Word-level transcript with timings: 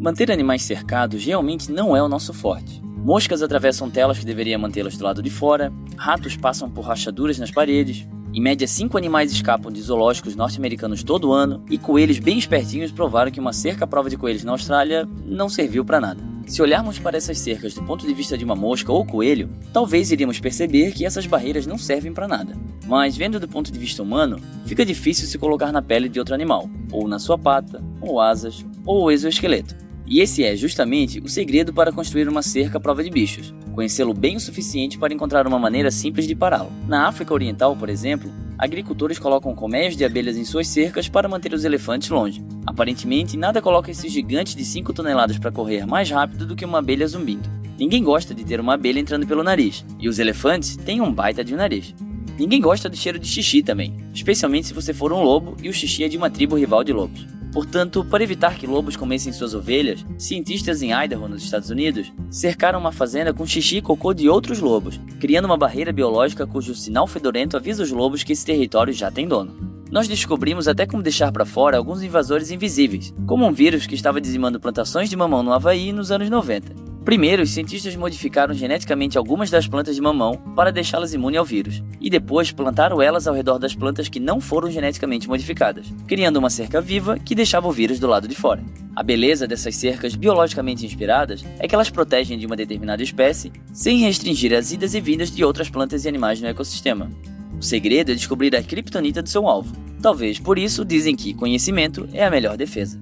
Manter 0.00 0.30
animais 0.30 0.62
cercados 0.62 1.24
realmente 1.24 1.72
não 1.72 1.96
é 1.96 2.02
o 2.02 2.08
nosso 2.08 2.34
forte. 2.34 2.82
Moscas 2.82 3.42
atravessam 3.42 3.90
telas 3.90 4.18
que 4.18 4.26
deveriam 4.26 4.60
mantê-las 4.60 4.96
do 4.96 5.04
lado 5.04 5.22
de 5.22 5.30
fora, 5.30 5.72
ratos 5.96 6.36
passam 6.36 6.70
por 6.70 6.84
rachaduras 6.84 7.38
nas 7.38 7.50
paredes, 7.50 8.06
em 8.32 8.40
média, 8.40 8.68
cinco 8.68 8.96
animais 8.96 9.32
escapam 9.32 9.72
de 9.72 9.82
zoológicos 9.82 10.36
norte-americanos 10.36 11.02
todo 11.02 11.32
ano, 11.32 11.64
e 11.68 11.76
coelhos 11.76 12.20
bem 12.20 12.38
espertinhos 12.38 12.92
provaram 12.92 13.32
que 13.32 13.40
uma 13.40 13.52
cerca 13.52 13.84
à 13.84 13.88
prova 13.88 14.08
de 14.08 14.16
coelhos 14.16 14.44
na 14.44 14.52
Austrália 14.52 15.08
não 15.24 15.48
serviu 15.48 15.84
para 15.84 16.00
nada. 16.00 16.29
Se 16.50 16.60
olharmos 16.60 16.98
para 16.98 17.16
essas 17.16 17.38
cercas 17.38 17.74
do 17.74 17.82
ponto 17.84 18.04
de 18.04 18.12
vista 18.12 18.36
de 18.36 18.44
uma 18.44 18.56
mosca 18.56 18.90
ou 18.90 19.06
coelho, 19.06 19.48
talvez 19.72 20.10
iríamos 20.10 20.40
perceber 20.40 20.90
que 20.90 21.06
essas 21.06 21.24
barreiras 21.24 21.64
não 21.64 21.78
servem 21.78 22.12
para 22.12 22.26
nada. 22.26 22.56
Mas 22.88 23.16
vendo 23.16 23.38
do 23.38 23.46
ponto 23.46 23.70
de 23.70 23.78
vista 23.78 24.02
humano, 24.02 24.40
fica 24.66 24.84
difícil 24.84 25.28
se 25.28 25.38
colocar 25.38 25.70
na 25.70 25.80
pele 25.80 26.08
de 26.08 26.18
outro 26.18 26.34
animal, 26.34 26.68
ou 26.90 27.06
na 27.06 27.20
sua 27.20 27.38
pata, 27.38 27.80
ou 28.00 28.20
asas, 28.20 28.66
ou 28.84 29.12
exoesqueleto. 29.12 29.76
E 30.06 30.20
esse 30.20 30.42
é 30.42 30.56
justamente 30.56 31.20
o 31.20 31.28
segredo 31.28 31.72
para 31.72 31.92
construir 31.92 32.28
uma 32.28 32.42
cerca 32.42 32.78
à 32.78 32.80
prova 32.80 33.02
de 33.02 33.10
bichos, 33.10 33.54
conhecê-lo 33.74 34.12
bem 34.12 34.36
o 34.36 34.40
suficiente 34.40 34.98
para 34.98 35.14
encontrar 35.14 35.46
uma 35.46 35.58
maneira 35.58 35.90
simples 35.90 36.26
de 36.26 36.34
pará-lo. 36.34 36.72
Na 36.88 37.06
África 37.06 37.32
Oriental, 37.32 37.76
por 37.76 37.88
exemplo, 37.88 38.30
agricultores 38.58 39.18
colocam 39.18 39.54
colmeias 39.54 39.96
de 39.96 40.04
abelhas 40.04 40.36
em 40.36 40.44
suas 40.44 40.68
cercas 40.68 41.08
para 41.08 41.28
manter 41.28 41.54
os 41.54 41.64
elefantes 41.64 42.10
longe. 42.10 42.44
Aparentemente, 42.66 43.36
nada 43.36 43.62
coloca 43.62 43.90
esses 43.90 44.12
gigantes 44.12 44.54
de 44.54 44.64
5 44.64 44.92
toneladas 44.92 45.38
para 45.38 45.52
correr 45.52 45.86
mais 45.86 46.10
rápido 46.10 46.44
do 46.44 46.56
que 46.56 46.64
uma 46.64 46.78
abelha 46.78 47.06
zumbindo. 47.06 47.48
Ninguém 47.78 48.02
gosta 48.02 48.34
de 48.34 48.44
ter 48.44 48.60
uma 48.60 48.74
abelha 48.74 49.00
entrando 49.00 49.26
pelo 49.26 49.42
nariz, 49.42 49.84
e 49.98 50.08
os 50.08 50.18
elefantes 50.18 50.76
têm 50.76 51.00
um 51.00 51.12
baita 51.12 51.42
de 51.42 51.54
um 51.54 51.56
nariz. 51.56 51.94
Ninguém 52.38 52.60
gosta 52.60 52.88
do 52.88 52.96
cheiro 52.96 53.18
de 53.18 53.26
xixi 53.26 53.62
também, 53.62 53.96
especialmente 54.12 54.66
se 54.66 54.74
você 54.74 54.92
for 54.92 55.12
um 55.12 55.22
lobo 55.22 55.56
e 55.62 55.68
o 55.68 55.72
xixi 55.72 56.04
é 56.04 56.08
de 56.08 56.16
uma 56.16 56.30
tribo 56.30 56.56
rival 56.56 56.84
de 56.84 56.92
lobos. 56.92 57.26
Portanto, 57.52 58.04
para 58.04 58.22
evitar 58.22 58.56
que 58.56 58.66
lobos 58.66 58.96
comessem 58.96 59.32
suas 59.32 59.54
ovelhas, 59.54 60.04
cientistas 60.16 60.82
em 60.82 60.92
Idaho, 60.92 61.28
nos 61.28 61.42
Estados 61.42 61.70
Unidos, 61.70 62.12
cercaram 62.30 62.78
uma 62.78 62.92
fazenda 62.92 63.34
com 63.34 63.46
xixi 63.46 63.78
e 63.78 63.82
cocô 63.82 64.14
de 64.14 64.28
outros 64.28 64.60
lobos, 64.60 65.00
criando 65.18 65.46
uma 65.46 65.56
barreira 65.56 65.92
biológica 65.92 66.46
cujo 66.46 66.74
sinal 66.74 67.06
fedorento 67.06 67.56
avisa 67.56 67.82
os 67.82 67.90
lobos 67.90 68.22
que 68.22 68.32
esse 68.32 68.46
território 68.46 68.92
já 68.92 69.10
tem 69.10 69.26
dono. 69.26 69.70
Nós 69.90 70.06
descobrimos 70.06 70.68
até 70.68 70.86
como 70.86 71.02
deixar 71.02 71.32
para 71.32 71.44
fora 71.44 71.76
alguns 71.76 72.02
invasores 72.02 72.52
invisíveis, 72.52 73.12
como 73.26 73.44
um 73.44 73.52
vírus 73.52 73.86
que 73.86 73.96
estava 73.96 74.20
dizimando 74.20 74.60
plantações 74.60 75.10
de 75.10 75.16
mamão 75.16 75.42
no 75.42 75.52
Havaí 75.52 75.92
nos 75.92 76.12
anos 76.12 76.30
90. 76.30 76.89
Primeiro, 77.04 77.42
os 77.42 77.50
cientistas 77.50 77.96
modificaram 77.96 78.52
geneticamente 78.52 79.16
algumas 79.16 79.50
das 79.50 79.66
plantas 79.66 79.94
de 79.94 80.02
mamão 80.02 80.36
para 80.54 80.70
deixá-las 80.70 81.14
imunes 81.14 81.38
ao 81.38 81.44
vírus, 81.44 81.82
e 81.98 82.10
depois 82.10 82.52
plantaram 82.52 83.00
elas 83.00 83.26
ao 83.26 83.34
redor 83.34 83.58
das 83.58 83.74
plantas 83.74 84.08
que 84.08 84.20
não 84.20 84.38
foram 84.38 84.70
geneticamente 84.70 85.26
modificadas, 85.26 85.86
criando 86.06 86.36
uma 86.36 86.50
cerca 86.50 86.78
viva 86.78 87.18
que 87.18 87.34
deixava 87.34 87.66
o 87.66 87.72
vírus 87.72 87.98
do 87.98 88.06
lado 88.06 88.28
de 88.28 88.34
fora. 88.34 88.62
A 88.94 89.02
beleza 89.02 89.46
dessas 89.46 89.76
cercas 89.76 90.14
biologicamente 90.14 90.84
inspiradas 90.84 91.42
é 91.58 91.66
que 91.66 91.74
elas 91.74 91.88
protegem 91.88 92.38
de 92.38 92.44
uma 92.44 92.56
determinada 92.56 93.02
espécie 93.02 93.50
sem 93.72 94.00
restringir 94.00 94.52
as 94.52 94.70
idas 94.70 94.94
e 94.94 95.00
vindas 95.00 95.30
de 95.30 95.42
outras 95.42 95.70
plantas 95.70 96.04
e 96.04 96.08
animais 96.08 96.40
no 96.40 96.48
ecossistema. 96.48 97.10
O 97.58 97.62
segredo 97.62 98.12
é 98.12 98.14
descobrir 98.14 98.54
a 98.54 98.62
criptonita 98.62 99.22
do 99.22 99.28
seu 99.28 99.48
alvo. 99.48 99.74
Talvez 100.02 100.38
por 100.38 100.58
isso 100.58 100.84
dizem 100.84 101.16
que 101.16 101.34
conhecimento 101.34 102.08
é 102.12 102.24
a 102.24 102.30
melhor 102.30 102.56
defesa. 102.56 103.00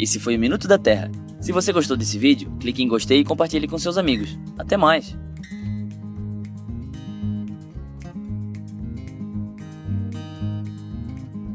Esse 0.00 0.18
foi 0.18 0.34
o 0.34 0.40
Minuto 0.40 0.66
da 0.66 0.78
Terra. 0.78 1.10
Se 1.42 1.52
você 1.52 1.74
gostou 1.74 1.94
desse 1.94 2.18
vídeo, 2.18 2.50
clique 2.58 2.82
em 2.82 2.88
gostei 2.88 3.20
e 3.20 3.24
compartilhe 3.24 3.68
com 3.68 3.76
seus 3.76 3.98
amigos. 3.98 4.38
Até 4.58 4.74
mais! 4.74 5.14